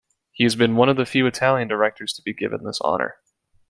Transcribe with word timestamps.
He 0.31 0.45
has 0.45 0.55
been 0.55 0.75
one 0.77 0.89
of 0.89 0.97
the 0.97 1.05
few 1.05 1.27
Italian 1.27 1.67
directors 1.67 2.11
to 2.13 2.23
be 2.23 2.33
given 2.33 2.63
this 2.63 2.81
honour. 2.81 3.17